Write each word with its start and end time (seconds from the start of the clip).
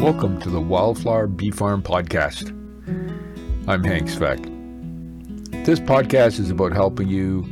Welcome 0.00 0.40
to 0.40 0.48
the 0.48 0.62
Wildflower 0.62 1.26
Bee 1.26 1.50
Farm 1.50 1.82
Podcast. 1.82 2.48
I'm 3.68 3.84
Hank 3.84 4.08
Sveck. 4.08 4.42
This 5.66 5.78
podcast 5.78 6.40
is 6.40 6.48
about 6.48 6.72
helping 6.72 7.06
you 7.06 7.46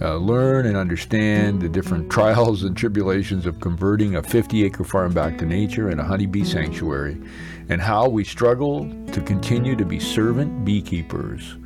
uh, 0.00 0.16
learn 0.16 0.64
and 0.64 0.78
understand 0.78 1.60
the 1.60 1.68
different 1.68 2.10
trials 2.10 2.62
and 2.62 2.74
tribulations 2.74 3.44
of 3.44 3.60
converting 3.60 4.16
a 4.16 4.22
50 4.22 4.64
acre 4.64 4.82
farm 4.82 5.12
back 5.12 5.36
to 5.36 5.44
nature 5.44 5.90
and 5.90 6.00
a 6.00 6.02
honeybee 6.02 6.42
sanctuary, 6.42 7.20
and 7.68 7.82
how 7.82 8.08
we 8.08 8.24
struggle 8.24 8.90
to 9.12 9.20
continue 9.20 9.76
to 9.76 9.84
be 9.84 10.00
servant 10.00 10.64
beekeepers. 10.64 11.58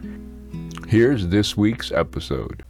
Here's 0.88 1.28
this 1.28 1.56
week's 1.56 1.92
episode. 1.92 2.64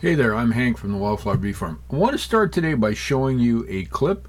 Hey 0.00 0.14
there, 0.14 0.34
I'm 0.34 0.52
Hank 0.52 0.78
from 0.78 0.92
the 0.92 0.98
Wildflower 0.98 1.36
Bee 1.36 1.52
Farm. 1.52 1.82
I 1.90 1.96
want 1.96 2.12
to 2.12 2.18
start 2.18 2.50
today 2.50 2.72
by 2.72 2.94
showing 2.94 3.38
you 3.38 3.66
a 3.68 3.84
clip 3.84 4.26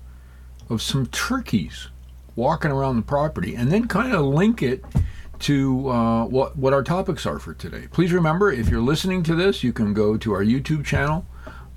of 0.69 0.81
some 0.81 1.05
turkeys 1.05 1.87
walking 2.35 2.71
around 2.71 2.95
the 2.95 3.03
property 3.03 3.55
and 3.55 3.71
then 3.71 3.87
kind 3.87 4.13
of 4.13 4.25
link 4.25 4.61
it 4.61 4.83
to 5.39 5.89
uh, 5.89 6.25
what, 6.25 6.55
what 6.57 6.73
our 6.73 6.83
topics 6.83 7.25
are 7.25 7.39
for 7.39 7.53
today. 7.53 7.87
Please 7.91 8.13
remember, 8.13 8.51
if 8.51 8.69
you're 8.69 8.81
listening 8.81 9.23
to 9.23 9.35
this, 9.35 9.63
you 9.63 9.73
can 9.73 9.93
go 9.93 10.15
to 10.17 10.33
our 10.33 10.43
YouTube 10.43 10.85
channel, 10.85 11.25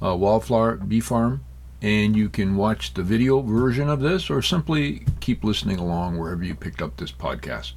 uh, 0.02 0.14
Wildflower 0.14 0.76
Bee 0.76 1.00
Farm, 1.00 1.44
and 1.82 2.16
you 2.16 2.28
can 2.28 2.56
watch 2.56 2.94
the 2.94 3.02
video 3.02 3.40
version 3.40 3.88
of 3.88 4.00
this 4.00 4.30
or 4.30 4.40
simply 4.40 5.04
keep 5.20 5.42
listening 5.42 5.78
along 5.78 6.16
wherever 6.16 6.44
you 6.44 6.54
picked 6.54 6.80
up 6.80 6.96
this 6.96 7.12
podcast. 7.12 7.72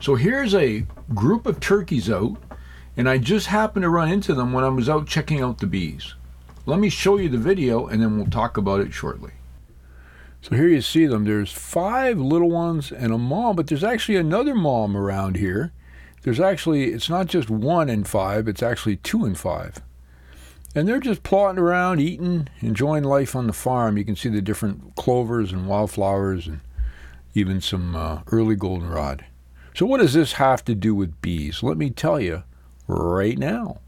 So 0.00 0.16
here's 0.16 0.54
a 0.54 0.84
group 1.14 1.46
of 1.46 1.60
turkeys 1.60 2.10
out, 2.10 2.36
and 2.96 3.08
I 3.08 3.18
just 3.18 3.46
happened 3.46 3.84
to 3.84 3.88
run 3.88 4.10
into 4.10 4.34
them 4.34 4.52
when 4.52 4.64
I 4.64 4.68
was 4.68 4.88
out 4.88 5.06
checking 5.06 5.40
out 5.40 5.58
the 5.58 5.66
bees. 5.66 6.14
Let 6.66 6.78
me 6.78 6.90
show 6.90 7.16
you 7.16 7.28
the 7.28 7.38
video 7.38 7.86
and 7.86 8.02
then 8.02 8.16
we'll 8.16 8.26
talk 8.26 8.56
about 8.56 8.80
it 8.80 8.92
shortly. 8.92 9.32
So 10.42 10.56
here 10.56 10.68
you 10.68 10.80
see 10.80 11.06
them. 11.06 11.24
There's 11.24 11.52
five 11.52 12.18
little 12.18 12.50
ones 12.50 12.90
and 12.90 13.12
a 13.12 13.18
mom, 13.18 13.54
but 13.54 13.68
there's 13.68 13.84
actually 13.84 14.16
another 14.16 14.56
mom 14.56 14.96
around 14.96 15.36
here. 15.36 15.72
There's 16.22 16.40
actually, 16.40 16.92
it's 16.92 17.08
not 17.08 17.26
just 17.26 17.48
one 17.48 17.88
and 17.88 18.06
five, 18.06 18.48
it's 18.48 18.62
actually 18.62 18.96
two 18.96 19.24
and 19.24 19.38
five. 19.38 19.80
And 20.74 20.88
they're 20.88 21.00
just 21.00 21.22
plotting 21.22 21.58
around, 21.58 22.00
eating, 22.00 22.48
enjoying 22.60 23.04
life 23.04 23.36
on 23.36 23.46
the 23.46 23.52
farm. 23.52 23.96
You 23.96 24.04
can 24.04 24.16
see 24.16 24.30
the 24.30 24.40
different 24.40 24.96
clovers 24.96 25.52
and 25.52 25.68
wildflowers 25.68 26.48
and 26.48 26.60
even 27.34 27.60
some 27.60 27.94
uh, 27.94 28.22
early 28.32 28.56
goldenrod. 28.56 29.24
So, 29.74 29.86
what 29.86 30.00
does 30.00 30.14
this 30.14 30.34
have 30.34 30.64
to 30.64 30.74
do 30.74 30.94
with 30.94 31.20
bees? 31.20 31.62
Let 31.62 31.76
me 31.76 31.90
tell 31.90 32.20
you 32.20 32.42
right 32.86 33.38
now. 33.38 33.81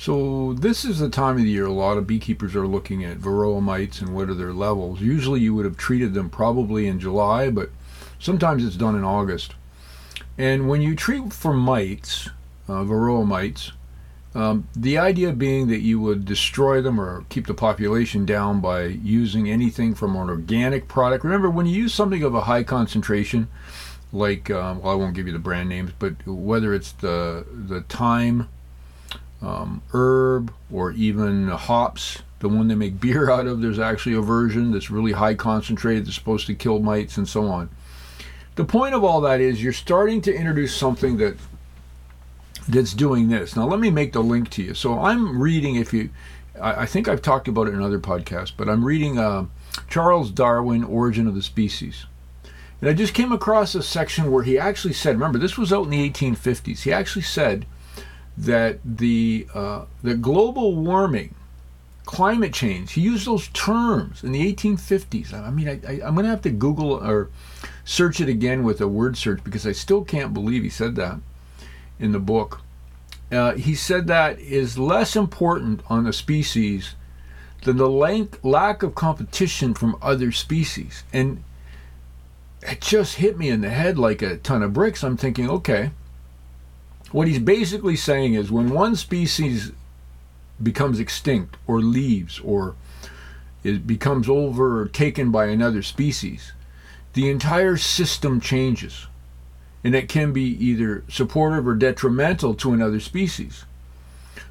So 0.00 0.52
this 0.52 0.84
is 0.84 1.00
the 1.00 1.08
time 1.08 1.38
of 1.38 1.42
the 1.42 1.50
year 1.50 1.66
a 1.66 1.72
lot 1.72 1.98
of 1.98 2.06
beekeepers 2.06 2.54
are 2.54 2.68
looking 2.68 3.04
at 3.04 3.18
varroa 3.18 3.60
mites 3.60 4.00
and 4.00 4.14
what 4.14 4.30
are 4.30 4.34
their 4.34 4.52
levels. 4.52 5.00
Usually 5.00 5.40
you 5.40 5.56
would 5.56 5.64
have 5.64 5.76
treated 5.76 6.14
them 6.14 6.30
probably 6.30 6.86
in 6.86 7.00
July, 7.00 7.50
but 7.50 7.70
sometimes 8.20 8.64
it's 8.64 8.76
done 8.76 8.94
in 8.94 9.02
August. 9.02 9.56
And 10.38 10.68
when 10.68 10.82
you 10.82 10.94
treat 10.94 11.32
for 11.32 11.52
mites, 11.52 12.28
uh, 12.68 12.84
varroa 12.84 13.26
mites, 13.26 13.72
um, 14.36 14.68
the 14.76 14.96
idea 14.98 15.32
being 15.32 15.66
that 15.66 15.80
you 15.80 15.98
would 15.98 16.24
destroy 16.24 16.80
them 16.80 17.00
or 17.00 17.24
keep 17.28 17.48
the 17.48 17.52
population 17.54 18.24
down 18.24 18.60
by 18.60 18.84
using 18.84 19.50
anything 19.50 19.96
from 19.96 20.14
an 20.14 20.30
organic 20.30 20.86
product. 20.86 21.24
Remember, 21.24 21.50
when 21.50 21.66
you 21.66 21.74
use 21.74 21.92
something 21.92 22.22
of 22.22 22.36
a 22.36 22.42
high 22.42 22.62
concentration, 22.62 23.48
like 24.12 24.48
um, 24.48 24.80
well, 24.80 24.92
I 24.92 24.94
won't 24.94 25.16
give 25.16 25.26
you 25.26 25.32
the 25.32 25.40
brand 25.40 25.68
names, 25.68 25.90
but 25.98 26.24
whether 26.24 26.72
it's 26.72 26.92
the 26.92 27.44
the 27.50 27.80
thyme 27.80 28.48
um, 29.42 29.82
herb 29.92 30.52
or 30.70 30.92
even 30.92 31.48
hops. 31.48 32.18
The 32.40 32.48
one 32.48 32.68
they 32.68 32.74
make 32.74 33.00
beer 33.00 33.30
out 33.32 33.46
of, 33.46 33.60
there's 33.60 33.78
actually 33.78 34.14
a 34.14 34.20
version 34.20 34.70
that's 34.70 34.90
really 34.90 35.12
high 35.12 35.34
concentrated 35.34 36.06
that's 36.06 36.14
supposed 36.14 36.46
to 36.46 36.54
kill 36.54 36.78
mites 36.78 37.16
and 37.16 37.28
so 37.28 37.46
on. 37.46 37.70
The 38.56 38.64
point 38.64 38.94
of 38.94 39.04
all 39.04 39.20
that 39.20 39.40
is 39.40 39.62
you're 39.62 39.72
starting 39.72 40.20
to 40.22 40.34
introduce 40.34 40.74
something 40.74 41.16
that 41.18 41.36
that's 42.68 42.92
doing 42.92 43.28
this. 43.28 43.56
Now 43.56 43.66
let 43.66 43.80
me 43.80 43.90
make 43.90 44.12
the 44.12 44.22
link 44.22 44.50
to 44.50 44.62
you. 44.62 44.74
So 44.74 44.98
I'm 44.98 45.40
reading 45.40 45.76
if 45.76 45.92
you 45.92 46.10
I, 46.60 46.82
I 46.82 46.86
think 46.86 47.08
I've 47.08 47.22
talked 47.22 47.48
about 47.48 47.68
it 47.68 47.74
in 47.74 47.82
other 47.82 47.98
podcasts, 47.98 48.52
but 48.56 48.68
I'm 48.68 48.84
reading 48.84 49.18
uh, 49.18 49.46
Charles 49.88 50.30
Darwin, 50.30 50.84
Origin 50.84 51.26
of 51.26 51.34
the 51.34 51.42
Species. 51.42 52.06
And 52.80 52.88
I 52.88 52.92
just 52.92 53.14
came 53.14 53.32
across 53.32 53.74
a 53.74 53.82
section 53.82 54.30
where 54.30 54.44
he 54.44 54.58
actually 54.58 54.94
said, 54.94 55.16
remember, 55.16 55.38
this 55.38 55.58
was 55.58 55.72
out 55.72 55.84
in 55.84 55.90
the 55.90 56.10
1850s. 56.10 56.82
He 56.82 56.92
actually 56.92 57.22
said 57.22 57.66
that 58.38 58.78
the 58.84 59.46
uh, 59.52 59.84
the 60.02 60.14
global 60.14 60.76
warming, 60.76 61.34
climate 62.04 62.52
change. 62.52 62.92
He 62.92 63.00
used 63.00 63.26
those 63.26 63.48
terms 63.48 64.22
in 64.22 64.32
the 64.32 64.54
1850s. 64.54 65.34
I 65.34 65.50
mean, 65.50 65.68
I, 65.68 66.00
I'm 66.04 66.14
going 66.14 66.24
to 66.24 66.30
have 66.30 66.42
to 66.42 66.50
Google 66.50 66.92
or 66.92 67.30
search 67.84 68.20
it 68.20 68.28
again 68.28 68.62
with 68.62 68.80
a 68.80 68.88
word 68.88 69.16
search 69.16 69.42
because 69.42 69.66
I 69.66 69.72
still 69.72 70.04
can't 70.04 70.32
believe 70.32 70.62
he 70.62 70.70
said 70.70 70.94
that 70.96 71.18
in 71.98 72.12
the 72.12 72.20
book. 72.20 72.60
Uh, 73.30 73.54
he 73.54 73.74
said 73.74 74.06
that 74.06 74.38
is 74.38 74.78
less 74.78 75.16
important 75.16 75.82
on 75.88 76.06
a 76.06 76.12
species 76.12 76.94
than 77.62 77.76
the 77.76 77.88
lack 78.42 78.82
of 78.82 78.94
competition 78.94 79.74
from 79.74 79.98
other 80.00 80.30
species. 80.32 81.02
And 81.12 81.42
it 82.62 82.80
just 82.80 83.16
hit 83.16 83.36
me 83.36 83.48
in 83.48 83.60
the 83.60 83.70
head 83.70 83.98
like 83.98 84.22
a 84.22 84.36
ton 84.36 84.62
of 84.62 84.72
bricks. 84.72 85.02
I'm 85.02 85.16
thinking, 85.16 85.50
okay, 85.50 85.90
what 87.12 87.28
he's 87.28 87.38
basically 87.38 87.96
saying 87.96 88.34
is 88.34 88.50
when 88.50 88.70
one 88.70 88.96
species 88.96 89.72
becomes 90.62 91.00
extinct 91.00 91.56
or 91.66 91.80
leaves 91.80 92.38
or 92.40 92.74
it 93.64 93.86
becomes 93.86 94.28
overtaken 94.28 95.30
by 95.30 95.46
another 95.46 95.82
species, 95.82 96.52
the 97.14 97.30
entire 97.30 97.76
system 97.76 98.40
changes. 98.40 99.06
And 99.84 99.94
it 99.94 100.08
can 100.08 100.32
be 100.32 100.42
either 100.42 101.04
supportive 101.08 101.66
or 101.66 101.74
detrimental 101.74 102.54
to 102.54 102.72
another 102.72 103.00
species. 103.00 103.64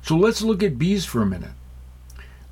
So 0.01 0.16
let's 0.16 0.41
look 0.41 0.63
at 0.63 0.78
bees 0.79 1.06
for 1.06 1.22
a 1.22 1.25
minute. 1.25 1.51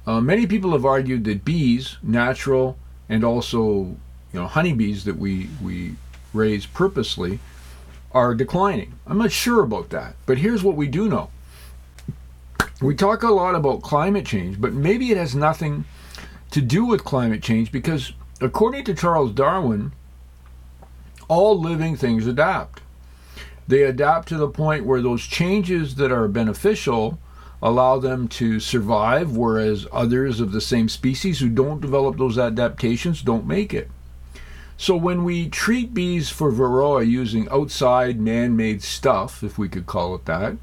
Uh, 0.06 0.22
many 0.22 0.46
people 0.46 0.74
have 0.74 0.86
argued 0.86 1.24
that 1.24 1.46
bees, 1.46 1.98
natural 2.04 2.78
and 3.10 3.24
also 3.24 3.96
you 4.34 4.40
know 4.40 4.48
honeybees 4.48 5.06
that 5.06 5.18
we, 5.18 5.50
we 5.64 5.96
raise 6.34 6.66
purposely, 6.66 7.40
are 8.16 8.34
declining. 8.34 8.94
I'm 9.06 9.18
not 9.18 9.34
sure 9.34 9.62
about 9.62 9.90
that, 9.90 10.16
but 10.26 10.38
here's 10.38 10.64
what 10.64 10.78
we 10.78 10.88
do 10.88 11.10
know. 11.10 11.30
We 12.82 12.96
talk 12.96 13.24
a 13.24 13.32
lot 13.32 13.56
about 13.56 13.82
climate 13.82 14.26
change, 14.26 14.60
but 14.60 14.74
maybe 14.74 15.12
it 15.12 15.18
has 15.18 15.36
nothing 15.36 15.84
to 16.52 16.62
do 16.62 16.86
with 16.86 17.04
climate 17.04 17.44
change 17.44 17.74
because, 17.74 18.14
according 18.40 18.86
to 18.86 18.94
Charles 18.94 19.34
Darwin, 19.34 19.92
all 21.28 21.60
living 21.60 21.98
things 21.98 22.26
adapt. 22.26 22.82
They 23.68 23.84
adapt 23.84 24.30
to 24.30 24.38
the 24.38 24.48
point 24.48 24.86
where 24.86 25.02
those 25.02 25.24
changes 25.24 25.96
that 25.96 26.12
are 26.12 26.30
beneficial 26.30 27.20
allow 27.62 28.00
them 28.00 28.28
to 28.30 28.62
survive, 28.62 29.36
whereas 29.36 29.88
others 29.92 30.40
of 30.40 30.54
the 30.54 30.62
same 30.62 30.88
species 30.88 31.40
who 31.40 31.50
don't 31.50 31.82
develop 31.82 32.18
those 32.18 32.38
adaptations 32.38 33.22
don't 33.22 33.48
make 33.48 33.74
it. 33.74 33.90
So 34.78 34.96
when 34.96 35.24
we 35.24 35.50
treat 35.50 35.94
bees 35.94 36.30
for 36.30 36.52
varroa 36.52 37.08
using 37.08 37.48
outside 37.50 38.20
man-made 38.20 38.84
stuff, 38.84 39.42
if 39.44 39.58
we 39.58 39.70
could 39.70 39.86
call 39.86 40.16
it 40.16 40.26
that, 40.26 40.58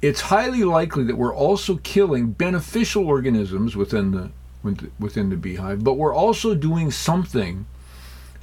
it's 0.00 0.22
highly 0.22 0.64
likely 0.64 1.04
that 1.04 1.18
we're 1.18 1.34
also 1.34 1.76
killing 1.82 2.32
beneficial 2.32 3.06
organisms 3.06 3.76
within 3.76 4.12
the 4.12 4.30
within 4.98 5.30
the 5.30 5.36
beehive, 5.36 5.84
but 5.84 5.94
we're 5.94 6.14
also 6.14 6.52
doing 6.52 6.90
something 6.90 7.66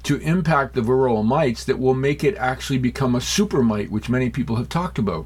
to 0.04 0.18
impact 0.18 0.74
the 0.74 0.82
varroa 0.82 1.24
mites 1.26 1.66
that 1.66 1.80
will 1.80 1.94
make 1.94 2.24
it 2.24 2.38
actually 2.38 2.78
become 2.78 3.14
a 3.14 3.22
super 3.22 3.62
mite, 3.62 3.92
which 3.92 4.10
many 4.10 4.30
people 4.30 4.56
have 4.56 4.70
talked 4.70 4.98
about. 4.98 5.26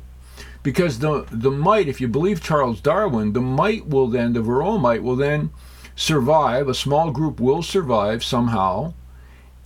Because 0.63 0.99
the 0.99 1.25
the 1.29 1.51
mite, 1.51 1.87
if 1.87 2.01
you 2.01 2.07
believe 2.07 2.41
Charles 2.41 2.81
Darwin, 2.81 3.33
the 3.33 3.41
mite 3.41 3.87
will 3.87 4.07
then 4.07 4.33
the 4.33 4.41
varroa 4.41 4.79
mite 4.79 5.03
will 5.03 5.15
then 5.15 5.51
survive. 5.95 6.67
A 6.67 6.73
small 6.73 7.11
group 7.11 7.39
will 7.39 7.61
survive 7.61 8.23
somehow 8.23 8.93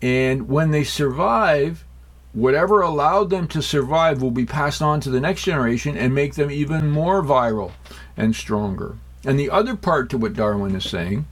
and 0.01 0.47
when 0.49 0.71
they 0.71 0.83
survive, 0.83 1.85
whatever 2.33 2.81
allowed 2.81 3.29
them 3.29 3.47
to 3.49 3.61
survive 3.61 4.21
will 4.21 4.31
be 4.31 4.45
passed 4.45 4.81
on 4.81 4.99
to 5.01 5.09
the 5.09 5.19
next 5.19 5.43
generation 5.43 5.97
and 5.97 6.15
make 6.15 6.35
them 6.35 6.49
even 6.49 6.89
more 6.89 7.21
viral 7.21 7.71
and 8.17 8.35
stronger. 8.35 8.97
And 9.23 9.39
the 9.39 9.49
other 9.49 9.75
part 9.75 10.09
to 10.09 10.17
what 10.17 10.33
Darwin 10.33 10.75
is 10.75 10.89
saying 10.89 11.25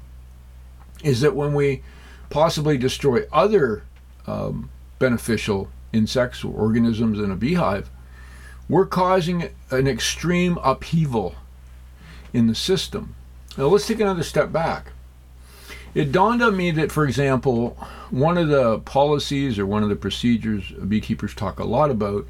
is 1.03 1.21
that 1.21 1.35
when 1.35 1.53
we 1.53 1.81
possibly 2.29 2.77
destroy 2.77 3.23
other 3.31 3.83
um, 4.27 4.69
beneficial 4.99 5.69
insects 5.91 6.43
or 6.43 6.53
organisms 6.53 7.19
in 7.19 7.31
a 7.31 7.35
beehive, 7.35 7.89
we're 8.67 8.85
causing 8.85 9.49
an 9.71 9.87
extreme 9.87 10.59
upheaval 10.61 11.33
in 12.33 12.45
the 12.45 12.53
system. 12.53 13.15
Now 13.57 13.65
let's 13.65 13.87
take 13.87 13.99
another 13.99 14.21
step 14.21 14.51
back 14.51 14.91
it 15.93 16.11
dawned 16.11 16.41
on 16.41 16.55
me 16.55 16.71
that, 16.71 16.91
for 16.91 17.05
example, 17.05 17.77
one 18.09 18.37
of 18.37 18.47
the 18.47 18.79
policies 18.79 19.57
or 19.57 19.65
one 19.65 19.83
of 19.83 19.89
the 19.89 19.95
procedures 19.95 20.71
beekeepers 20.71 21.33
talk 21.33 21.59
a 21.59 21.63
lot 21.63 21.91
about 21.91 22.27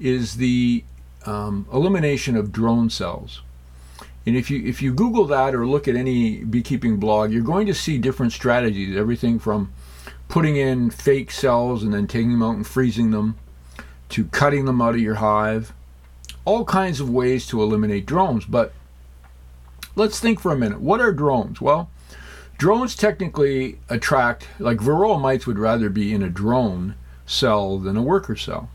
is 0.00 0.36
the 0.36 0.84
um, 1.26 1.66
elimination 1.72 2.36
of 2.36 2.52
drone 2.52 2.90
cells. 2.90 3.42
And 4.24 4.36
if 4.36 4.50
you 4.50 4.64
if 4.64 4.80
you 4.80 4.92
Google 4.94 5.24
that 5.26 5.54
or 5.54 5.66
look 5.66 5.88
at 5.88 5.96
any 5.96 6.44
beekeeping 6.44 6.98
blog, 6.98 7.32
you're 7.32 7.42
going 7.42 7.66
to 7.66 7.74
see 7.74 7.98
different 7.98 8.32
strategies. 8.32 8.96
Everything 8.96 9.38
from 9.38 9.72
putting 10.28 10.56
in 10.56 10.90
fake 10.90 11.30
cells 11.30 11.82
and 11.82 11.92
then 11.92 12.06
taking 12.06 12.32
them 12.32 12.42
out 12.42 12.56
and 12.56 12.66
freezing 12.66 13.10
them, 13.10 13.36
to 14.08 14.24
cutting 14.26 14.64
them 14.64 14.80
out 14.80 14.94
of 14.94 15.00
your 15.00 15.16
hive, 15.16 15.72
all 16.44 16.64
kinds 16.64 17.00
of 17.00 17.10
ways 17.10 17.46
to 17.48 17.62
eliminate 17.62 18.06
drones. 18.06 18.44
But 18.44 18.72
let's 19.96 20.20
think 20.20 20.40
for 20.40 20.52
a 20.52 20.56
minute. 20.56 20.80
What 20.80 21.00
are 21.00 21.12
drones? 21.12 21.60
Well, 21.60 21.90
drones 22.62 22.94
technically 22.94 23.76
attract, 23.88 24.46
like 24.60 24.78
varroa 24.78 25.20
mites 25.20 25.48
would 25.48 25.58
rather 25.58 25.90
be 25.90 26.14
in 26.14 26.22
a 26.22 26.30
drone 26.30 26.94
cell 27.26 27.76
than 27.76 27.96
a 27.96 28.02
worker 28.02 28.36
cell. 28.36 28.70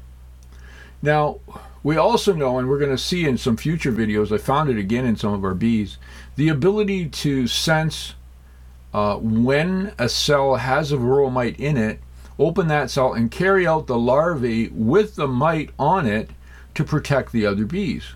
Now, 1.01 1.39
we 1.83 1.95
also 1.95 2.33
know, 2.33 2.59
and 2.59 2.67
we're 2.67 2.79
going 2.79 2.91
to 2.91 2.97
see 2.97 3.25
in 3.25 3.37
some 3.37 3.55
future 3.55 3.93
videos, 3.93 4.29
I 4.29 4.39
found 4.39 4.69
it 4.69 4.77
again 4.77 5.05
in 5.05 5.15
some 5.15 5.31
of 5.31 5.45
our 5.45 5.53
bees, 5.53 5.97
the 6.35 6.49
ability 6.49 7.07
to 7.07 7.47
sense 7.47 8.15
uh, 8.93 9.15
when 9.19 9.93
a 9.97 10.09
cell 10.09 10.55
has 10.55 10.91
a 10.91 10.97
varroa 10.97 11.31
mite 11.31 11.57
in 11.57 11.77
it, 11.77 12.01
open 12.37 12.67
that 12.67 12.89
cell 12.89 13.13
and 13.13 13.31
carry 13.31 13.65
out 13.65 13.87
the 13.87 13.97
larvae 13.97 14.67
with 14.67 15.15
the 15.15 15.29
mite 15.29 15.69
on 15.79 16.05
it 16.05 16.31
to 16.75 16.83
protect 16.83 17.31
the 17.31 17.45
other 17.45 17.63
bees. 17.63 18.15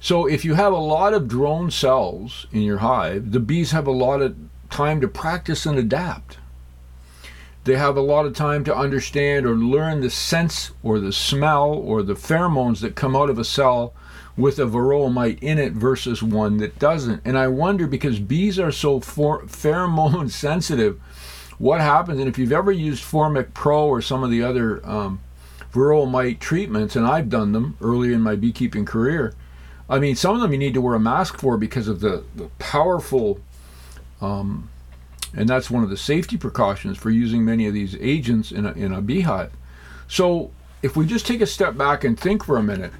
So 0.00 0.26
if 0.26 0.44
you 0.44 0.54
have 0.54 0.72
a 0.72 0.76
lot 0.76 1.14
of 1.14 1.26
drone 1.26 1.72
cells 1.72 2.46
in 2.52 2.62
your 2.62 2.78
hive, 2.78 3.32
the 3.32 3.40
bees 3.40 3.72
have 3.72 3.88
a 3.88 3.90
lot 3.90 4.22
of 4.22 4.36
time 4.70 5.00
to 5.00 5.08
practice 5.08 5.66
and 5.66 5.78
adapt. 5.78 6.38
They 7.64 7.76
have 7.76 7.96
a 7.96 8.00
lot 8.00 8.24
of 8.24 8.34
time 8.34 8.64
to 8.64 8.76
understand 8.76 9.44
or 9.44 9.54
learn 9.54 10.00
the 10.00 10.10
sense 10.10 10.70
or 10.82 10.98
the 10.98 11.12
smell 11.12 11.70
or 11.70 12.02
the 12.02 12.14
pheromones 12.14 12.80
that 12.80 12.96
come 12.96 13.14
out 13.14 13.28
of 13.28 13.38
a 13.38 13.44
cell 13.44 13.92
with 14.36 14.58
a 14.58 14.64
varroa 14.64 15.12
mite 15.12 15.38
in 15.42 15.58
it 15.58 15.74
versus 15.74 16.22
one 16.22 16.56
that 16.58 16.78
doesn't. 16.78 17.20
And 17.24 17.36
I 17.36 17.48
wonder 17.48 17.86
because 17.86 18.18
bees 18.18 18.58
are 18.58 18.72
so 18.72 19.00
for- 19.00 19.42
pheromone 19.46 20.30
sensitive, 20.30 20.98
what 21.58 21.80
happens? 21.80 22.18
And 22.18 22.28
if 22.28 22.38
you've 22.38 22.52
ever 22.52 22.72
used 22.72 23.04
Formic 23.04 23.52
Pro 23.52 23.86
or 23.86 24.00
some 24.00 24.24
of 24.24 24.30
the 24.30 24.42
other 24.42 24.84
um, 24.88 25.20
varroa 25.74 26.10
mite 26.10 26.40
treatments, 26.40 26.96
and 26.96 27.06
I've 27.06 27.28
done 27.28 27.52
them 27.52 27.76
early 27.82 28.14
in 28.14 28.22
my 28.22 28.34
beekeeping 28.34 28.86
career, 28.86 29.34
I 29.88 29.98
mean, 29.98 30.16
some 30.16 30.34
of 30.36 30.40
them 30.40 30.52
you 30.52 30.58
need 30.58 30.74
to 30.74 30.80
wear 30.80 30.94
a 30.94 31.00
mask 31.00 31.38
for 31.38 31.58
because 31.58 31.88
of 31.88 32.00
the, 32.00 32.24
the 32.34 32.48
powerful, 32.58 33.40
um, 34.20 34.68
and 35.34 35.48
that's 35.48 35.70
one 35.70 35.82
of 35.82 35.90
the 35.90 35.96
safety 35.96 36.36
precautions 36.36 36.98
for 36.98 37.10
using 37.10 37.44
many 37.44 37.66
of 37.66 37.74
these 37.74 37.96
agents 38.00 38.50
in 38.50 38.66
a, 38.66 38.72
in 38.72 38.92
a 38.92 39.00
beehive. 39.00 39.52
So 40.08 40.50
if 40.82 40.96
we 40.96 41.06
just 41.06 41.26
take 41.26 41.40
a 41.40 41.46
step 41.46 41.76
back 41.76 42.04
and 42.04 42.18
think 42.18 42.44
for 42.44 42.56
a 42.56 42.62
minute, 42.62 42.92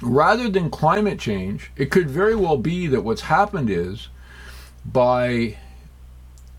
rather 0.00 0.48
than 0.48 0.70
climate 0.70 1.18
change, 1.18 1.70
it 1.76 1.90
could 1.90 2.10
very 2.10 2.34
well 2.34 2.56
be 2.56 2.86
that 2.88 3.02
what's 3.02 3.22
happened 3.22 3.70
is 3.70 4.08
by 4.84 5.56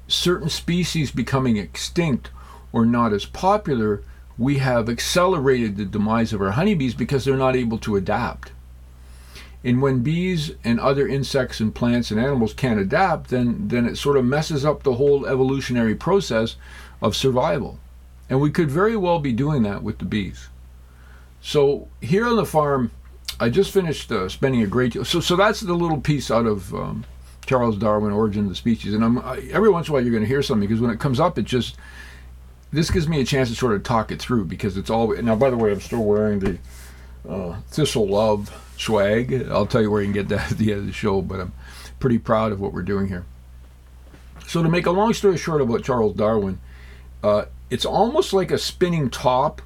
certain 0.07 0.49
species 0.49 1.11
becoming 1.11 1.57
extinct 1.57 2.29
or 2.71 2.85
not 2.85 3.13
as 3.13 3.25
popular, 3.25 4.03
we 4.37 4.59
have 4.59 4.89
accelerated 4.89 5.77
the 5.77 5.85
demise 5.85 6.31
of 6.31 6.41
our 6.41 6.51
honeybees 6.51 6.93
because 6.93 7.25
they're 7.25 7.35
not 7.35 7.55
able 7.55 7.77
to 7.79 7.95
adapt. 7.95 8.51
And 9.63 9.81
when 9.81 10.03
bees 10.03 10.51
and 10.63 10.79
other 10.79 11.07
insects 11.07 11.59
and 11.59 11.73
plants 11.73 12.11
and 12.11 12.19
animals 12.19 12.53
can't 12.53 12.79
adapt, 12.79 13.29
then, 13.29 13.67
then 13.67 13.85
it 13.85 13.97
sort 13.97 14.17
of 14.17 14.25
messes 14.25 14.63
up 14.63 14.83
the 14.83 14.93
whole 14.93 15.25
evolutionary 15.25 15.95
process 15.95 16.55
of 17.01 17.15
survival. 17.15 17.79
And 18.29 18.39
we 18.39 18.51
could 18.51 18.69
very 18.69 18.95
well 18.95 19.19
be 19.19 19.33
doing 19.33 19.63
that 19.63 19.83
with 19.83 19.99
the 19.99 20.05
bees. 20.05 20.49
So 21.41 21.87
here 22.01 22.27
on 22.27 22.35
the 22.35 22.45
farm, 22.45 22.91
I 23.39 23.49
just 23.49 23.71
finished 23.71 24.11
uh, 24.11 24.29
spending 24.29 24.61
a 24.63 24.67
great 24.67 24.93
deal. 24.93 25.05
So, 25.05 25.19
so 25.19 25.35
that's 25.35 25.61
the 25.61 25.73
little 25.73 26.01
piece 26.01 26.29
out 26.31 26.45
of 26.45 26.73
um, 26.73 27.05
Charles 27.45 27.77
Darwin, 27.77 28.11
Origin 28.11 28.43
of 28.43 28.49
the 28.49 28.55
Species. 28.55 28.93
And 28.93 29.03
I'm, 29.03 29.19
I, 29.19 29.37
every 29.51 29.69
once 29.69 29.87
in 29.87 29.91
a 29.91 29.93
while 29.93 30.01
you're 30.01 30.11
going 30.11 30.23
to 30.23 30.27
hear 30.27 30.41
something 30.41 30.67
because 30.67 30.81
when 30.81 30.91
it 30.91 30.99
comes 30.99 31.19
up, 31.19 31.37
it 31.37 31.45
just 31.45 31.77
this 32.71 32.91
gives 32.91 33.07
me 33.07 33.21
a 33.21 33.25
chance 33.25 33.49
to 33.49 33.55
sort 33.55 33.73
of 33.73 33.83
talk 33.83 34.11
it 34.11 34.21
through 34.21 34.45
because 34.45 34.77
it's 34.77 34.89
all. 34.89 35.15
Now, 35.21 35.35
by 35.35 35.49
the 35.49 35.57
way, 35.57 35.71
I'm 35.71 35.79
still 35.79 36.03
wearing 36.03 36.39
the 36.39 36.57
uh, 37.27 37.59
Thistle 37.69 38.07
Love 38.07 38.51
swag. 38.77 39.47
I'll 39.49 39.65
tell 39.65 39.81
you 39.81 39.91
where 39.91 40.01
you 40.01 40.07
can 40.07 40.13
get 40.13 40.29
that 40.29 40.51
at 40.51 40.57
the 40.57 40.71
end 40.71 40.81
of 40.81 40.87
the 40.87 40.93
show, 40.93 41.21
but 41.21 41.39
I'm 41.39 41.53
pretty 41.99 42.17
proud 42.17 42.51
of 42.51 42.59
what 42.59 42.73
we're 42.73 42.83
doing 42.83 43.07
here. 43.07 43.25
So, 44.47 44.63
to 44.63 44.69
make 44.69 44.85
a 44.85 44.91
long 44.91 45.13
story 45.13 45.37
short 45.37 45.61
about 45.61 45.83
Charles 45.83 46.15
Darwin, 46.15 46.59
uh, 47.21 47.45
it's 47.69 47.85
almost 47.85 48.31
like 48.31 48.49
a 48.49 48.57
spinning 48.57 49.09
top, 49.09 49.61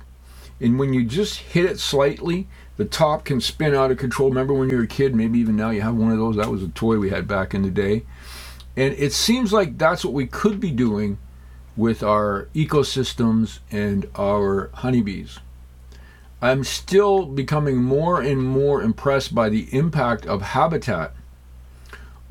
and 0.60 0.80
when 0.80 0.94
you 0.94 1.06
just 1.06 1.38
hit 1.38 1.66
it 1.66 1.80
slightly, 1.80 2.48
the 2.78 2.86
top 2.86 3.26
can 3.26 3.42
spin 3.42 3.76
out 3.76 3.92
of 3.92 3.98
control. 4.00 4.30
Remember 4.30 4.54
when 4.54 4.70
you 4.70 4.78
were 4.78 4.84
a 4.84 4.88
kid? 4.88 5.14
Maybe 5.14 5.38
even 5.38 5.56
now 5.56 5.70
you 5.70 5.82
have 5.82 5.96
one 5.96 6.12
of 6.12 6.18
those. 6.18 6.36
That 6.38 6.50
was 6.50 6.64
a 6.64 6.70
toy 6.70 6.98
we 6.98 7.12
had 7.12 7.28
back 7.28 7.54
in 7.54 7.62
the 7.62 7.70
day. 7.70 8.06
And 8.76 8.96
it 8.96 9.14
seems 9.14 9.54
like 9.54 9.78
that's 9.78 10.04
what 10.04 10.14
we 10.14 10.26
could 10.26 10.60
be 10.60 10.72
doing 10.72 11.20
with 11.76 12.02
our 12.02 12.48
ecosystems 12.56 13.60
and 13.70 14.10
our 14.16 14.72
honeybees. 14.74 15.40
I'm 16.42 16.64
still 16.64 17.26
becoming 17.26 17.78
more 17.78 18.20
and 18.20 18.42
more 18.42 18.82
impressed 18.82 19.36
by 19.36 19.50
the 19.50 19.68
impact 19.72 20.26
of 20.26 20.42
habitat 20.42 21.14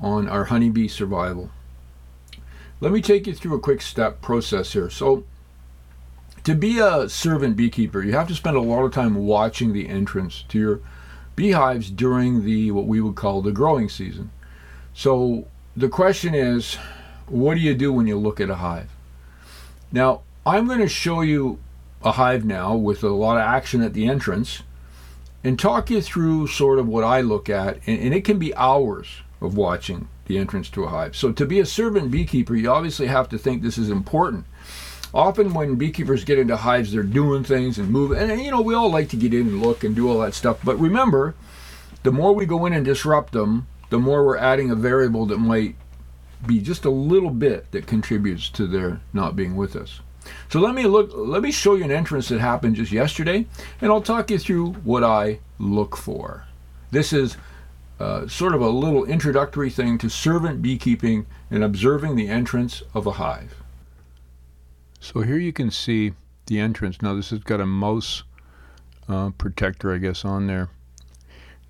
on 0.00 0.28
our 0.28 0.46
honeybee 0.46 0.88
survival. 0.88 1.50
Let 2.80 2.92
me 2.92 3.02
take 3.02 3.26
you 3.26 3.34
through 3.34 3.54
a 3.54 3.60
quick 3.60 3.80
step 3.80 4.20
process 4.20 4.72
here. 4.72 4.90
So, 4.90 5.24
to 6.42 6.54
be 6.54 6.78
a 6.78 7.08
servant 7.08 7.56
beekeeper, 7.56 8.02
you 8.02 8.12
have 8.12 8.26
to 8.28 8.34
spend 8.34 8.56
a 8.56 8.60
lot 8.60 8.82
of 8.82 8.92
time 8.92 9.14
watching 9.14 9.72
the 9.72 9.88
entrance 9.88 10.44
to 10.48 10.58
your 10.58 10.80
beehives 11.36 11.90
during 11.90 12.44
the 12.44 12.70
what 12.72 12.86
we 12.86 13.00
would 13.00 13.14
call 13.14 13.42
the 13.42 13.52
growing 13.52 13.88
season. 13.88 14.30
So, 14.92 15.46
the 15.76 15.88
question 15.88 16.34
is, 16.34 16.76
what 17.28 17.54
do 17.54 17.60
you 17.60 17.74
do 17.74 17.92
when 17.92 18.08
you 18.08 18.18
look 18.18 18.40
at 18.40 18.50
a 18.50 18.56
hive? 18.56 18.90
Now, 19.92 20.22
I'm 20.44 20.66
going 20.66 20.80
to 20.80 20.88
show 20.88 21.20
you 21.20 21.58
a 22.02 22.12
hive 22.12 22.44
now 22.44 22.74
with 22.74 23.02
a 23.02 23.08
lot 23.08 23.36
of 23.36 23.42
action 23.42 23.82
at 23.82 23.92
the 23.92 24.08
entrance 24.08 24.62
and 25.44 25.58
talk 25.58 25.90
you 25.90 26.00
through 26.00 26.46
sort 26.46 26.78
of 26.78 26.86
what 26.86 27.04
I 27.04 27.20
look 27.20 27.48
at. 27.48 27.76
And, 27.86 28.00
and, 28.00 28.14
it 28.14 28.24
can 28.24 28.38
be 28.38 28.54
hours 28.54 29.08
of 29.40 29.56
watching 29.56 30.08
the 30.26 30.38
entrance 30.38 30.68
to 30.70 30.84
a 30.84 30.88
hive. 30.88 31.16
So, 31.16 31.32
to 31.32 31.46
be 31.46 31.60
a 31.60 31.66
servant 31.66 32.10
beekeeper, 32.10 32.54
you 32.54 32.70
obviously 32.70 33.06
have 33.06 33.28
to 33.30 33.38
think 33.38 33.62
this 33.62 33.78
is 33.78 33.90
important. 33.90 34.46
Often, 35.12 35.54
when 35.54 35.76
beekeepers 35.76 36.24
get 36.24 36.38
into 36.38 36.56
hives, 36.56 36.92
they're 36.92 37.02
doing 37.02 37.42
things 37.42 37.78
and 37.78 37.90
moving. 37.90 38.18
And, 38.18 38.40
you 38.40 38.50
know, 38.50 38.60
we 38.60 38.74
all 38.74 38.90
like 38.90 39.08
to 39.10 39.16
get 39.16 39.34
in 39.34 39.48
and 39.48 39.62
look 39.62 39.82
and 39.82 39.94
do 39.94 40.08
all 40.08 40.20
that 40.20 40.34
stuff. 40.34 40.58
But 40.62 40.78
remember, 40.78 41.34
the 42.02 42.12
more 42.12 42.32
we 42.32 42.46
go 42.46 42.64
in 42.66 42.72
and 42.72 42.84
disrupt 42.84 43.32
them, 43.32 43.66
the 43.90 43.98
more 43.98 44.24
we're 44.24 44.36
adding 44.36 44.70
a 44.70 44.76
variable 44.76 45.26
that 45.26 45.38
might 45.38 45.74
be 46.46 46.60
just 46.60 46.84
a 46.84 46.90
little 46.90 47.30
bit 47.30 47.70
that 47.72 47.86
contributes 47.86 48.48
to 48.50 48.66
their 48.66 49.00
not 49.12 49.36
being 49.36 49.56
with 49.56 49.74
us. 49.76 50.00
So 50.48 50.60
let 50.60 50.74
me 50.74 50.84
look 50.84 51.10
let 51.14 51.42
me 51.42 51.50
show 51.50 51.74
you 51.74 51.84
an 51.84 51.90
entrance 51.90 52.28
that 52.28 52.40
happened 52.40 52.76
just 52.76 52.92
yesterday 52.92 53.46
and 53.80 53.90
I'll 53.90 54.02
talk 54.02 54.30
you 54.30 54.38
through 54.38 54.72
what 54.84 55.04
I 55.04 55.40
look 55.58 55.96
for. 55.96 56.44
This 56.90 57.12
is 57.12 57.36
uh, 57.98 58.26
sort 58.26 58.54
of 58.54 58.60
a 58.60 58.68
little 58.68 59.04
introductory 59.04 59.70
thing 59.70 59.98
to 59.98 60.08
servant 60.08 60.62
beekeeping 60.62 61.26
and 61.50 61.62
observing 61.62 62.16
the 62.16 62.28
entrance 62.28 62.82
of 62.94 63.06
a 63.06 63.12
hive. 63.12 63.54
So 65.00 65.20
here 65.20 65.38
you 65.38 65.52
can 65.52 65.70
see 65.70 66.14
the 66.46 66.58
entrance. 66.60 67.00
Now 67.02 67.14
this 67.14 67.30
has 67.30 67.40
got 67.40 67.60
a 67.60 67.66
mouse 67.66 68.22
uh, 69.08 69.30
protector, 69.30 69.94
I 69.94 69.98
guess, 69.98 70.24
on 70.24 70.46
there. 70.46 70.68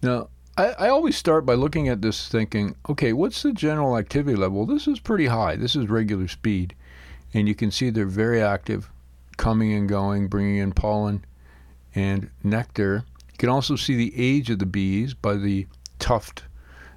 Now 0.02 0.28
I, 0.56 0.68
I 0.72 0.88
always 0.88 1.16
start 1.16 1.46
by 1.46 1.54
looking 1.54 1.88
at 1.88 2.02
this 2.02 2.28
thinking, 2.28 2.76
okay, 2.88 3.12
what's 3.12 3.42
the 3.42 3.52
general 3.52 3.96
activity 3.96 4.36
level? 4.36 4.66
This 4.66 4.86
is 4.86 5.00
pretty 5.00 5.26
high. 5.26 5.56
This 5.56 5.74
is 5.74 5.88
regular 5.88 6.28
speed. 6.28 6.74
And 7.32 7.48
you 7.48 7.54
can 7.54 7.70
see 7.70 7.90
they're 7.90 8.06
very 8.06 8.42
active, 8.42 8.90
coming 9.36 9.72
and 9.72 9.88
going, 9.88 10.28
bringing 10.28 10.56
in 10.58 10.72
pollen 10.72 11.24
and 11.94 12.30
nectar. 12.42 13.04
You 13.32 13.38
can 13.38 13.48
also 13.48 13.76
see 13.76 13.96
the 13.96 14.12
age 14.16 14.50
of 14.50 14.58
the 14.58 14.66
bees 14.66 15.14
by 15.14 15.34
the 15.34 15.66
tuft, 15.98 16.44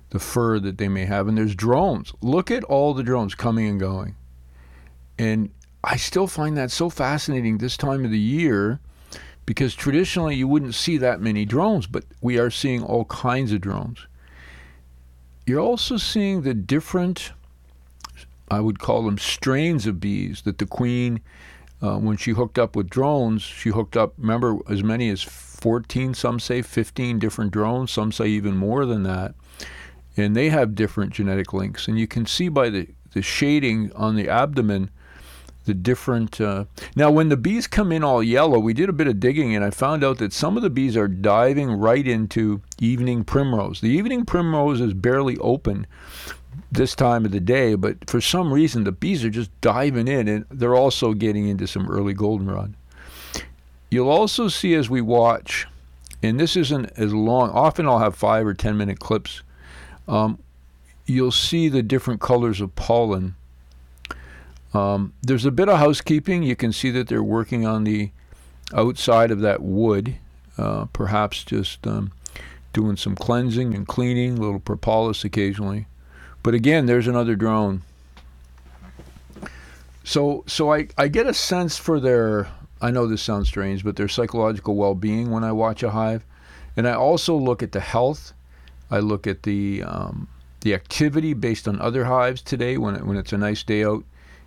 the 0.10 0.20
fur 0.20 0.60
that 0.60 0.78
they 0.78 0.88
may 0.88 1.06
have. 1.06 1.28
And 1.28 1.38
there's 1.38 1.56
drones. 1.56 2.14
Look 2.22 2.52
at 2.52 2.64
all 2.64 2.94
the 2.94 3.04
drones 3.04 3.36
coming 3.36 3.68
and 3.68 3.80
going. 3.80 4.16
And 5.18 5.52
I 5.84 5.98
still 5.98 6.28
find 6.28 6.58
that 6.58 6.72
so 6.72 6.90
fascinating 6.90 7.58
this 7.58 7.78
time 7.78 8.06
of 8.06 8.12
the 8.12 8.20
year 8.20 8.80
because 9.46 9.76
traditionally 9.76 10.36
you 10.36 10.48
wouldn't 10.48 10.76
see 10.76 10.98
that 10.98 11.22
many 11.22 11.46
drones, 11.46 11.88
but 11.88 12.06
we 12.22 12.40
are 12.40 12.50
seeing 12.50 12.82
all 12.84 13.06
kinds 13.06 13.52
of 13.52 13.62
drones. 13.62 14.08
You're 15.46 15.60
also 15.60 15.98
seeing 15.98 16.44
the 16.44 16.54
different, 16.54 17.34
I 18.54 18.60
would 18.60 18.80
call 18.80 19.04
them 19.04 19.18
strains 19.18 19.86
of 19.88 20.00
bees 20.00 20.44
that 20.44 20.58
the 20.58 20.66
queen, 20.66 21.22
uh, 21.82 21.98
when 21.98 22.18
she 22.18 22.32
hooked 22.32 22.58
up 22.58 22.76
with 22.76 22.90
drones, 22.90 23.42
she 23.42 23.70
hooked 23.70 23.98
up, 23.98 24.14
remember, 24.18 24.58
as 24.70 24.84
many 24.84 25.10
as 25.10 25.22
14, 25.22 26.14
some 26.14 26.40
say 26.40 26.62
15 26.62 27.20
different 27.20 27.52
drones, 27.52 27.92
some 27.92 28.12
say 28.12 28.28
even 28.28 28.56
more 28.56 28.86
than 28.86 29.04
that. 29.04 29.36
And 30.16 30.36
they 30.36 30.50
have 30.50 30.76
different 30.76 31.14
genetic 31.14 31.54
links. 31.54 31.88
And 31.88 32.00
you 32.00 32.08
can 32.08 32.26
see 32.26 32.50
by 32.50 32.70
the, 32.70 32.88
the 33.14 33.22
shading 33.22 33.92
on 33.94 34.16
the 34.16 34.30
abdomen 34.30 34.90
the 35.66 35.74
different. 35.74 36.40
Uh, 36.40 36.66
now, 36.96 37.10
when 37.10 37.30
the 37.30 37.38
bees 37.38 37.68
come 37.68 37.92
in 37.92 38.04
all 38.04 38.22
yellow, 38.22 38.60
we 38.60 38.74
did 38.74 38.90
a 38.90 38.94
bit 38.94 39.08
of 39.08 39.20
digging 39.20 39.56
and 39.56 39.64
I 39.64 39.70
found 39.70 40.04
out 40.04 40.18
that 40.18 40.34
some 40.34 40.58
of 40.58 40.64
the 40.64 40.70
bees 40.70 40.98
are 40.98 41.08
diving 41.08 41.72
right 41.72 42.06
into 42.06 42.62
evening 42.80 43.24
primrose. 43.24 43.82
The 43.82 43.90
evening 43.90 44.26
primrose 44.26 44.82
is 44.82 44.94
barely 44.94 45.38
open, 45.38 45.88
this 46.72 46.96
time 46.96 47.26
of 47.26 47.32
the 47.32 47.40
day, 47.40 47.76
but 47.76 48.10
for 48.10 48.22
some 48.22 48.52
reason 48.52 48.84
the 48.84 48.92
bees 48.92 49.24
are 49.24 49.30
just 49.30 49.50
diving 49.62 50.08
in 50.08 50.28
and 50.28 50.46
they're 50.50 50.76
also 50.76 51.14
getting 51.14 51.48
into 51.48 51.68
some 51.68 51.90
early 51.90 52.14
goldenrod. 52.14 52.74
You'll 53.90 54.10
also 54.10 54.48
see 54.48 54.74
as 54.74 54.90
we 54.90 55.02
watch, 55.02 55.68
and 56.24 56.40
this 56.40 56.56
isn't 56.56 56.92
as 56.98 57.14
long, 57.14 57.52
often 57.52 57.88
I'll 57.88 58.00
have 58.00 58.16
five 58.16 58.48
or 58.48 58.54
ten 58.54 58.76
minute 58.76 59.00
clips. 59.00 59.44
Um, 60.08 60.40
you'll 61.06 61.32
see 61.32 61.70
the 61.70 61.84
different 61.84 62.20
colors 62.20 62.62
of 62.62 62.76
pollen. 62.76 63.36
Um, 64.74 65.14
there's 65.22 65.46
a 65.46 65.52
bit 65.52 65.70
of 65.70 65.78
housekeeping. 65.78 66.42
You 66.42 66.56
can 66.56 66.74
see 66.74 66.90
that 66.92 67.08
they're 67.08 67.22
working 67.22 67.68
on 67.68 67.84
the 67.84 68.10
outside 68.74 69.30
of 69.30 69.42
that 69.42 69.62
wood, 69.62 70.16
uh, 70.58 70.86
perhaps 70.86 71.44
just 71.44 71.86
um, 71.86 72.12
doing 72.74 72.98
some 72.98 73.16
cleansing 73.16 73.76
and 73.76 73.88
cleaning, 73.88 74.38
a 74.38 74.42
little 74.42 74.60
propolis 74.60 75.24
occasionally. 75.24 75.86
But 76.44 76.54
again, 76.54 76.86
there's 76.86 77.08
another 77.08 77.36
drone. 77.36 77.84
So, 80.04 80.44
so 80.46 80.74
I, 80.74 80.90
I 80.98 81.08
get 81.08 81.26
a 81.26 81.34
sense 81.34 81.78
for 81.78 82.02
their, 82.02 82.50
I 82.82 82.92
know 82.92 83.08
this 83.08 83.22
sounds 83.22 83.48
strange, 83.48 83.86
but 83.86 83.96
their 83.96 84.10
psychological 84.10 84.76
well 84.76 84.94
being 84.94 85.32
when 85.32 85.46
I 85.46 85.54
watch 85.54 85.82
a 85.82 85.92
hive. 85.92 86.26
And 86.76 86.88
I 86.88 86.94
also 86.94 87.36
look 87.36 87.64
at 87.64 87.72
the 87.72 87.80
health. 87.80 88.34
I 88.92 89.00
look 89.00 89.26
at 89.26 89.44
the, 89.44 89.84
um, 89.84 90.28
the 90.62 90.74
activity 90.74 91.34
based 91.34 91.68
on 91.68 91.80
other 91.80 92.04
hives 92.06 92.42
today 92.42 92.78
when, 92.78 92.96
it, 92.96 93.06
when 93.06 93.16
it's 93.16 93.32
a 93.32 93.38
nice 93.38 93.64
day 93.64 93.86
out 93.86 94.04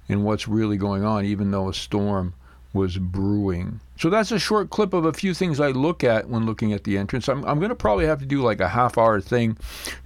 and 0.09 0.23
what's 0.23 0.47
really 0.47 0.77
going 0.77 1.03
on, 1.03 1.25
even 1.25 1.51
though 1.51 1.71
a 1.71 1.75
storm 1.75 2.35
was 2.75 2.99
brewing. 2.99 3.81
So 3.99 4.11
that's 4.11 4.31
a 4.31 4.39
short 4.39 4.71
clip 4.71 4.93
of 4.93 5.05
a 5.05 5.13
few 5.13 5.33
things 5.33 5.59
I 5.59 5.71
look 5.71 6.05
at 6.05 6.29
when 6.29 6.45
looking 6.45 6.73
at 6.73 6.85
the 6.85 6.99
entrance. 6.99 7.29
I'm, 7.29 7.45
I'm 7.45 7.59
going 7.59 7.71
to 7.71 7.75
probably 7.75 8.07
have 8.07 8.19
to 8.21 8.27
do 8.27 8.43
like 8.43 8.61
a 8.61 8.69
half 8.69 8.99
hour 8.99 9.21
thing 9.21 9.57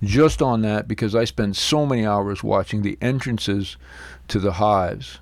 just 0.02 0.40
on 0.40 0.62
that 0.62 0.86
because 0.86 1.14
I 1.14 1.24
spend 1.24 1.56
so 1.56 1.84
many 1.84 2.06
hours 2.06 2.44
watching 2.44 2.82
the 2.82 2.96
entrances 3.00 3.76
to 4.28 4.38
the 4.38 4.52
hives. 4.52 5.18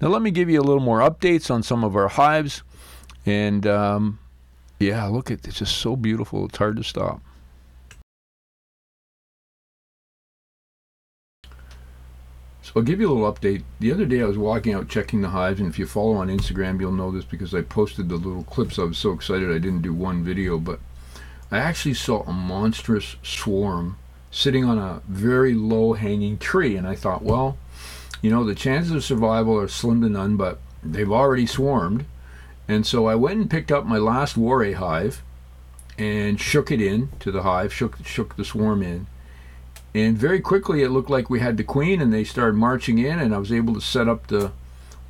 Now, 0.00 0.08
let 0.08 0.22
me 0.22 0.30
give 0.30 0.48
you 0.48 0.60
a 0.60 0.62
little 0.62 0.82
more 0.82 1.00
updates 1.00 1.50
on 1.50 1.62
some 1.62 1.82
of 1.82 1.96
our 1.96 2.08
hives. 2.08 2.62
And 3.24 3.66
um, 3.66 4.18
yeah, 4.78 5.04
look 5.06 5.30
at 5.30 5.46
it's 5.46 5.58
just 5.58 5.78
so 5.78 5.96
beautiful. 5.96 6.44
It's 6.46 6.58
hard 6.58 6.76
to 6.76 6.84
stop. 6.84 7.20
I'll 12.76 12.82
give 12.82 13.00
you 13.00 13.10
a 13.10 13.12
little 13.14 13.32
update. 13.32 13.62
The 13.80 13.90
other 13.90 14.04
day 14.04 14.20
I 14.20 14.26
was 14.26 14.36
walking 14.36 14.74
out 14.74 14.90
checking 14.90 15.22
the 15.22 15.30
hives, 15.30 15.60
and 15.60 15.68
if 15.70 15.78
you 15.78 15.86
follow 15.86 16.12
on 16.12 16.28
Instagram, 16.28 16.78
you'll 16.78 16.92
know 16.92 17.10
this 17.10 17.24
because 17.24 17.54
I 17.54 17.62
posted 17.62 18.10
the 18.10 18.16
little 18.16 18.42
clips. 18.42 18.78
I 18.78 18.82
was 18.82 18.98
so 18.98 19.12
excited 19.12 19.50
I 19.50 19.58
didn't 19.58 19.80
do 19.80 19.94
one 19.94 20.22
video, 20.22 20.58
but 20.58 20.78
I 21.50 21.56
actually 21.56 21.94
saw 21.94 22.20
a 22.24 22.34
monstrous 22.34 23.16
swarm 23.22 23.96
sitting 24.30 24.62
on 24.62 24.76
a 24.76 25.00
very 25.08 25.54
low 25.54 25.94
hanging 25.94 26.36
tree, 26.36 26.76
and 26.76 26.86
I 26.86 26.94
thought, 26.96 27.22
well, 27.22 27.56
you 28.20 28.30
know, 28.30 28.44
the 28.44 28.54
chances 28.54 28.92
of 28.92 29.02
survival 29.02 29.58
are 29.58 29.68
slim 29.68 30.02
to 30.02 30.10
none, 30.10 30.36
but 30.36 30.58
they've 30.82 31.10
already 31.10 31.46
swarmed. 31.46 32.04
And 32.68 32.86
so 32.86 33.06
I 33.06 33.14
went 33.14 33.40
and 33.40 33.50
picked 33.50 33.72
up 33.72 33.86
my 33.86 33.96
last 33.96 34.36
Warre 34.36 34.74
hive 34.74 35.22
and 35.96 36.38
shook 36.38 36.70
it 36.70 36.82
in 36.82 37.08
to 37.20 37.32
the 37.32 37.42
hive, 37.42 37.72
shook 37.72 38.04
shook 38.04 38.36
the 38.36 38.44
swarm 38.44 38.82
in 38.82 39.06
and 39.96 40.18
very 40.18 40.40
quickly, 40.40 40.82
it 40.82 40.90
looked 40.90 41.10
like 41.10 41.30
we 41.30 41.40
had 41.40 41.56
the 41.56 41.64
queen, 41.64 42.00
and 42.00 42.12
they 42.12 42.24
started 42.24 42.54
marching 42.54 42.98
in, 42.98 43.18
and 43.18 43.34
I 43.34 43.38
was 43.38 43.52
able 43.52 43.74
to 43.74 43.80
set 43.80 44.08
up 44.08 44.26
the 44.26 44.52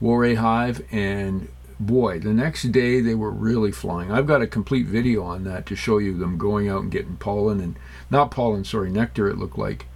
Warre 0.00 0.36
hive. 0.36 0.84
And 0.92 1.48
boy, 1.80 2.20
the 2.20 2.32
next 2.32 2.70
day 2.72 3.00
they 3.00 3.14
were 3.14 3.30
really 3.30 3.72
flying. 3.72 4.10
I've 4.12 4.26
got 4.26 4.42
a 4.42 4.46
complete 4.46 4.86
video 4.86 5.22
on 5.22 5.44
that 5.44 5.66
to 5.66 5.76
show 5.76 5.98
you 5.98 6.16
them 6.16 6.38
going 6.38 6.68
out 6.68 6.82
and 6.82 6.90
getting 6.90 7.16
pollen 7.16 7.60
and 7.60 7.76
not 8.10 8.30
pollen, 8.30 8.64
sorry, 8.64 8.90
nectar. 8.90 9.28
It 9.28 9.38
looked 9.38 9.58
like, 9.58 9.86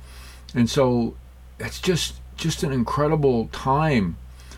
and 0.54 0.68
so 0.68 1.14
it's 1.58 1.80
just 1.80 2.14
just 2.36 2.62
an 2.62 2.72
incredible 2.72 3.48
time 3.52 4.16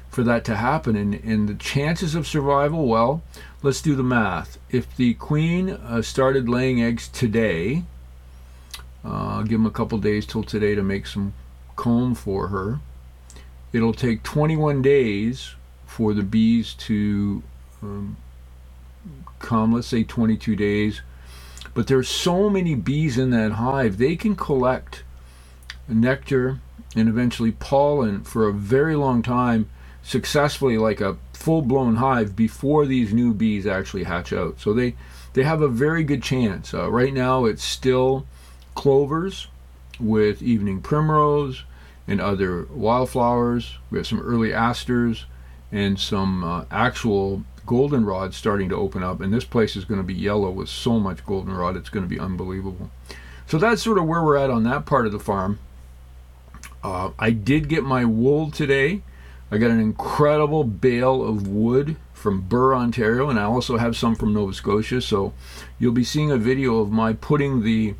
for 0.08 0.22
that 0.22 0.44
to 0.44 0.56
happen. 0.56 0.94
And, 0.94 1.14
and 1.14 1.48
the 1.48 1.54
chances 1.54 2.14
of 2.14 2.26
survival, 2.26 2.86
well, 2.86 3.22
let's 3.62 3.82
do 3.82 3.96
the 3.96 4.02
math. 4.02 4.58
If 4.70 4.96
the 4.96 5.14
queen 5.14 5.70
uh, 5.70 6.02
started 6.02 6.48
laying 6.48 6.82
eggs 6.82 7.08
today, 7.08 7.82
I'll 9.04 9.42
give 9.42 9.58
them 9.58 9.66
a 9.66 9.70
couple 9.70 9.98
days 9.98 10.26
till 10.26 10.44
today 10.44 10.74
to 10.74 10.82
make 10.82 11.06
some 11.06 11.34
comb 11.76 12.14
for 12.14 12.48
her. 12.48 12.80
It'll 13.72 13.94
take 13.94 14.22
21 14.22 14.82
days 14.82 15.54
for 15.86 16.14
the 16.14 16.22
bees 16.22 16.74
to 16.74 17.42
um, 17.82 18.16
come, 19.38 19.72
let's 19.72 19.88
say 19.88 20.04
22 20.04 20.56
days. 20.56 21.00
But 21.74 21.86
there's 21.86 22.08
so 22.08 22.50
many 22.50 22.74
bees 22.74 23.18
in 23.18 23.30
that 23.30 23.52
hive, 23.52 23.98
they 23.98 24.16
can 24.16 24.36
collect 24.36 25.04
nectar 25.88 26.60
and 26.94 27.08
eventually 27.08 27.52
pollen 27.52 28.22
for 28.22 28.46
a 28.46 28.52
very 28.52 28.94
long 28.94 29.22
time 29.22 29.68
successfully 30.02 30.76
like 30.76 31.00
a 31.00 31.16
full-blown 31.32 31.96
hive 31.96 32.36
before 32.36 32.86
these 32.86 33.12
new 33.12 33.32
bees 33.32 33.66
actually 33.66 34.04
hatch 34.04 34.32
out. 34.32 34.60
So 34.60 34.72
they 34.72 34.94
they 35.32 35.44
have 35.44 35.62
a 35.62 35.68
very 35.68 36.04
good 36.04 36.22
chance. 36.22 36.74
Uh, 36.74 36.90
right 36.90 37.14
now 37.14 37.46
it's 37.46 37.64
still 37.64 38.26
clovers 38.74 39.48
with 40.00 40.42
evening 40.42 40.80
primrose 40.80 41.64
and 42.08 42.20
other 42.20 42.64
wildflowers. 42.70 43.78
We 43.90 43.98
have 43.98 44.06
some 44.06 44.20
early 44.20 44.52
asters 44.52 45.26
and 45.70 45.98
some 45.98 46.44
uh, 46.44 46.64
actual 46.70 47.44
goldenrod 47.66 48.34
starting 48.34 48.68
to 48.68 48.76
open 48.76 49.02
up. 49.02 49.20
And 49.20 49.32
this 49.32 49.44
place 49.44 49.76
is 49.76 49.84
going 49.84 50.00
to 50.00 50.06
be 50.06 50.14
yellow 50.14 50.50
with 50.50 50.68
so 50.68 50.98
much 50.98 51.24
goldenrod, 51.24 51.76
it's 51.76 51.88
going 51.88 52.04
to 52.04 52.08
be 52.08 52.20
unbelievable. 52.20 52.90
So 53.46 53.58
that's 53.58 53.82
sort 53.82 53.98
of 53.98 54.06
where 54.06 54.22
we're 54.22 54.36
at 54.36 54.50
on 54.50 54.64
that 54.64 54.86
part 54.86 55.06
of 55.06 55.12
the 55.12 55.18
farm. 55.18 55.58
Uh, 56.82 57.10
I 57.18 57.30
did 57.30 57.68
get 57.68 57.84
my 57.84 58.04
wool 58.04 58.50
today. 58.50 59.02
I 59.50 59.58
got 59.58 59.70
an 59.70 59.80
incredible 59.80 60.64
bale 60.64 61.22
of 61.22 61.46
wood 61.46 61.96
from 62.14 62.40
Birr, 62.40 62.74
Ontario, 62.74 63.28
and 63.28 63.38
I 63.38 63.44
also 63.44 63.76
have 63.76 63.96
some 63.96 64.14
from 64.14 64.32
Nova 64.32 64.54
Scotia. 64.54 65.00
So 65.00 65.32
you'll 65.78 65.92
be 65.92 66.04
seeing 66.04 66.30
a 66.30 66.38
video 66.38 66.78
of 66.78 66.90
my 66.90 67.12
putting 67.12 67.62
the 67.62 67.94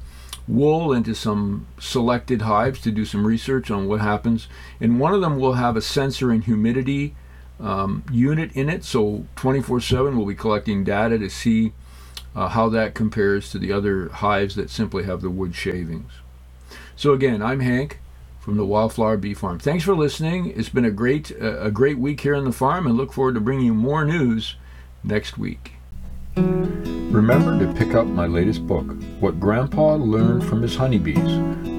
wool 0.53 0.93
into 0.93 1.15
some 1.15 1.67
selected 1.81 2.43
hives 2.43 2.81
to 2.83 2.91
do 2.91 3.05
some 3.05 3.27
research 3.27 3.71
on 3.71 3.89
what 3.89 4.01
happens. 4.01 4.49
And 4.81 5.01
one 5.01 5.15
of 5.15 5.21
them 5.21 5.39
will 5.39 5.55
have 5.55 5.77
a 5.77 5.83
sensor 5.83 6.31
and 6.31 6.45
humidity 6.45 7.15
um, 7.59 8.05
unit 8.11 8.53
in 8.53 8.69
it. 8.69 8.85
So 8.85 9.27
24 9.37 9.81
7 9.81 10.17
we'll 10.17 10.27
be 10.27 10.35
collecting 10.35 10.85
data 10.85 11.19
to 11.19 11.29
see 11.31 11.73
uh, 12.35 12.49
how 12.49 12.69
that 12.71 12.95
compares 12.95 13.51
to 13.51 13.59
the 13.59 13.73
other 13.73 14.09
hives 14.09 14.55
that 14.57 14.71
simply 14.71 15.05
have 15.05 15.21
the 15.21 15.31
wood 15.31 15.55
shavings. 15.55 16.13
So 16.97 17.13
again, 17.13 17.43
I'm 17.43 17.61
Hank 17.61 18.01
from 18.41 18.57
the 18.57 18.67
Wildflower 18.67 19.17
Bee 19.17 19.35
Farm. 19.35 19.59
Thanks 19.59 19.85
for 19.85 19.95
listening. 19.95 20.53
It's 20.57 20.69
been 20.69 20.85
a 20.85 20.91
great 20.91 21.33
uh, 21.41 21.61
a 21.61 21.71
great 21.71 21.99
week 21.99 22.21
here 22.21 22.35
on 22.35 22.45
the 22.45 22.53
farm, 22.53 22.87
and 22.87 22.97
look 22.97 23.13
forward 23.13 23.35
to 23.35 23.41
bringing 23.41 23.67
you 23.67 23.75
more 23.75 24.05
news 24.05 24.57
next 25.05 25.39
week. 25.39 25.73
Remember 27.13 27.59
to 27.59 27.71
pick 27.75 27.95
up 27.95 28.07
my 28.07 28.27
latest 28.27 28.67
book, 28.67 28.87
What 29.21 29.39
Grandpa 29.39 29.97
Learned 29.97 30.43
from 30.43 30.63
His 30.63 30.75
Honeybees, 30.75 31.15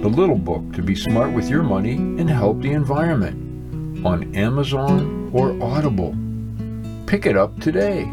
the 0.04 0.08
little 0.08 0.38
book 0.38 0.74
to 0.74 0.84
be 0.84 0.94
smart 0.94 1.34
with 1.34 1.50
your 1.50 1.64
money 1.64 1.96
and 1.96 2.30
help 2.30 2.62
the 2.62 2.72
environment, 2.72 4.06
on 4.06 4.36
Amazon 4.36 5.32
or 5.34 5.60
Audible. 5.60 6.16
Pick 7.08 7.26
it 7.26 7.36
up 7.36 7.60
today. 7.60 8.04